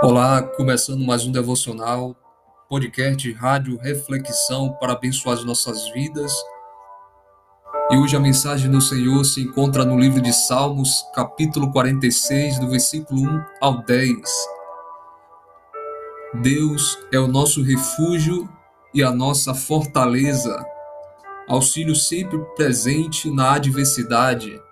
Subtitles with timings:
[0.00, 2.14] Olá, começando mais um devocional,
[2.68, 6.32] podcast Rádio Reflexão para abençoar as nossas vidas.
[7.90, 12.68] E hoje a mensagem do Senhor se encontra no livro de Salmos, capítulo 46, do
[12.68, 14.20] versículo 1 ao 10.
[16.42, 18.48] Deus é o nosso refúgio
[18.94, 20.64] e a nossa fortaleza,
[21.48, 24.62] auxílio sempre presente na adversidade.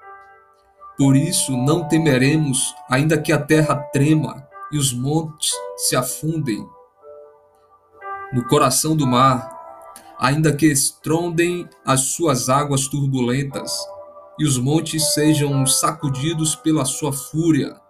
[0.97, 6.69] Por isso não temeremos, ainda que a terra trema e os montes se afundem
[8.33, 9.55] no coração do mar,
[10.19, 13.73] ainda que estrondem as suas águas turbulentas
[14.39, 17.81] e os montes sejam sacudidos pela sua fúria.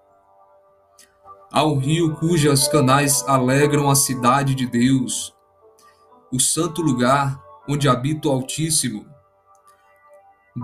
[1.50, 5.34] Ao rio cujas canais alegram a cidade de Deus,
[6.32, 9.06] o santo lugar onde habita o Altíssimo.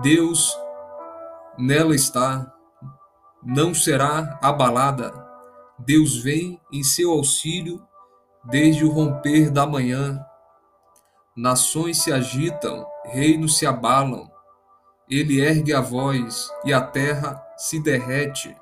[0.01, 0.55] Deus
[1.57, 2.51] nela está,
[3.43, 5.22] não será abalada
[5.85, 7.85] Deus vem em seu auxílio
[8.45, 10.23] desde o romper da manhã.
[11.35, 14.31] Nações se agitam, reinos se abalam.
[15.09, 18.55] Ele ergue a voz e a terra se derrete.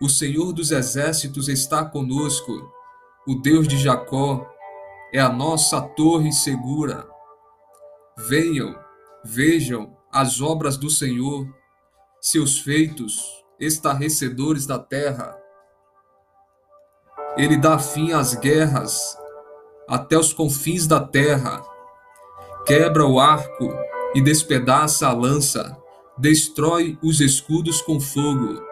[0.00, 2.52] O Senhor dos exércitos está conosco.
[3.26, 4.44] O Deus de Jacó
[5.12, 7.06] é a nossa torre segura.
[8.16, 8.74] Venham,
[9.24, 11.46] vejam as obras do Senhor,
[12.20, 15.41] seus feitos estarrecedores da terra.
[17.36, 19.16] Ele dá fim às guerras
[19.88, 21.62] até os confins da terra.
[22.66, 23.72] Quebra o arco
[24.14, 25.76] e despedaça a lança,
[26.16, 28.62] destrói os escudos com fogo.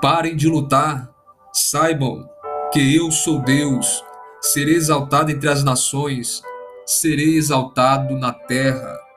[0.00, 1.10] Parem de lutar,
[1.52, 2.28] saibam
[2.72, 4.04] que eu sou Deus,
[4.40, 6.42] serei exaltado entre as nações,
[6.84, 9.07] serei exaltado na terra.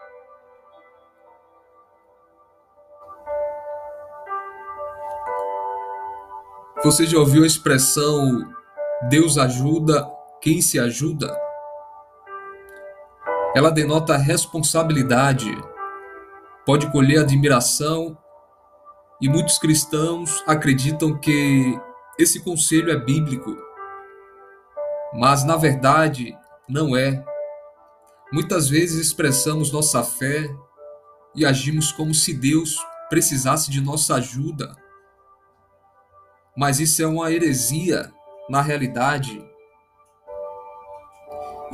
[6.84, 8.44] Você já ouviu a expressão
[9.08, 10.04] Deus ajuda
[10.42, 11.32] quem se ajuda?
[13.56, 15.56] Ela denota responsabilidade,
[16.66, 18.18] pode colher admiração,
[19.22, 21.80] e muitos cristãos acreditam que
[22.18, 23.56] esse conselho é bíblico.
[25.13, 26.36] Mas, na verdade,
[26.68, 27.24] não é.
[28.34, 30.50] Muitas vezes expressamos nossa fé
[31.36, 32.75] e agimos como se Deus
[33.08, 34.81] precisasse de nossa ajuda
[36.62, 38.14] mas isso é uma heresia
[38.48, 39.44] na realidade.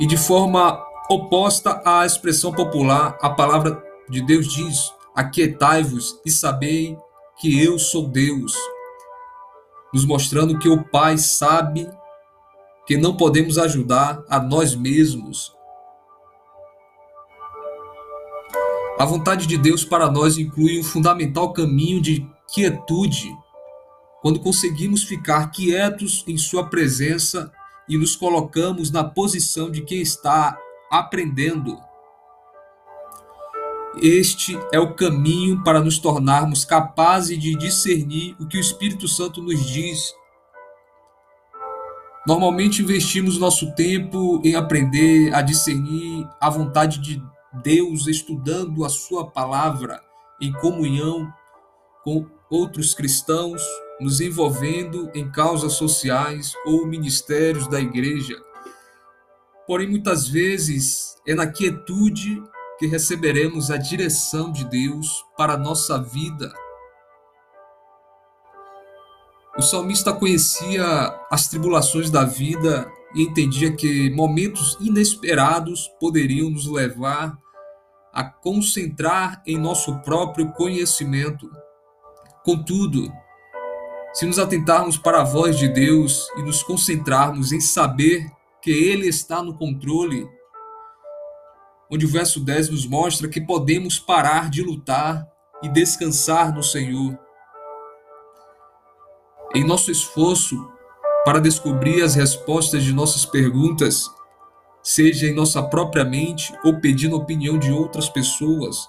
[0.00, 6.96] E de forma oposta à expressão popular, a palavra de Deus diz: Aquietai-vos e sabei
[7.38, 8.54] que eu sou Deus.
[9.92, 11.86] Nos mostrando que o Pai sabe
[12.86, 15.54] que não podemos ajudar a nós mesmos.
[18.98, 23.36] A vontade de Deus para nós inclui um fundamental caminho de quietude
[24.20, 27.52] quando conseguimos ficar quietos em Sua presença
[27.88, 30.58] e nos colocamos na posição de quem está
[30.90, 31.78] aprendendo.
[34.00, 39.42] Este é o caminho para nos tornarmos capazes de discernir o que o Espírito Santo
[39.42, 40.14] nos diz.
[42.26, 47.22] Normalmente investimos nosso tempo em aprender a discernir a vontade de
[47.62, 50.00] Deus, estudando a Sua palavra
[50.40, 51.32] em comunhão
[52.04, 53.62] com outros cristãos
[54.00, 58.36] nos envolvendo em causas sociais ou ministérios da igreja.
[59.66, 62.42] Porém, muitas vezes é na quietude
[62.78, 66.52] que receberemos a direção de Deus para a nossa vida.
[69.56, 70.84] O salmista conhecia
[71.30, 77.36] as tribulações da vida e entendia que momentos inesperados poderiam nos levar
[78.12, 81.50] a concentrar em nosso próprio conhecimento.
[82.44, 83.12] Contudo,
[84.12, 88.26] se nos atentarmos para a voz de Deus e nos concentrarmos em saber
[88.62, 90.28] que Ele está no controle,
[91.90, 95.26] onde o verso 10 nos mostra que podemos parar de lutar
[95.62, 97.18] e descansar no Senhor.
[99.54, 100.56] Em nosso esforço
[101.24, 104.10] para descobrir as respostas de nossas perguntas,
[104.82, 108.88] seja em nossa própria mente ou pedindo a opinião de outras pessoas,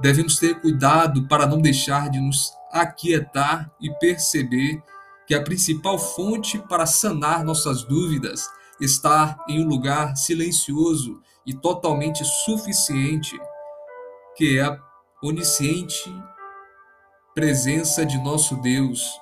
[0.00, 4.82] devemos ter cuidado para não deixar de nos aquietar e perceber
[5.26, 8.48] que a principal fonte para sanar nossas dúvidas
[8.80, 13.38] está em um lugar silencioso e totalmente suficiente,
[14.36, 14.78] que é a
[15.22, 16.12] onisciente
[17.34, 19.18] presença de nosso Deus.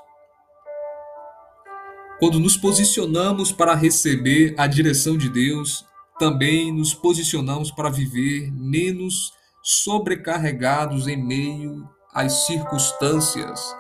[2.19, 5.85] Quando nos posicionamos para receber a direção de Deus,
[6.19, 9.33] também nos posicionamos para viver menos
[9.63, 13.77] sobrecarregados em meio as circunstâncias.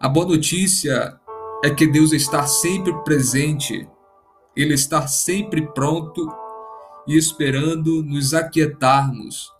[0.00, 1.18] A boa notícia
[1.64, 3.88] é que Deus está sempre presente,
[4.56, 6.26] Ele está sempre pronto
[7.06, 9.50] e esperando nos aquietarmos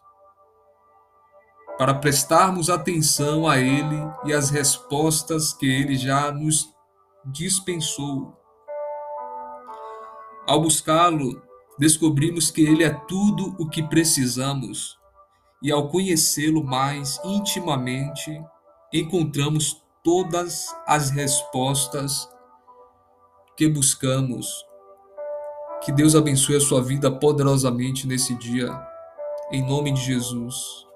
[1.78, 6.68] para prestarmos atenção a Ele e às respostas que Ele já nos
[7.24, 8.36] dispensou.
[10.46, 11.42] Ao buscá-lo,
[11.78, 14.98] descobrimos que Ele é tudo o que precisamos,
[15.62, 18.42] e ao conhecê-lo mais intimamente,
[18.92, 22.28] encontramos todas as respostas
[23.56, 24.66] que buscamos.
[25.84, 28.70] Que Deus abençoe a sua vida poderosamente nesse dia,
[29.52, 30.86] em nome de Jesus.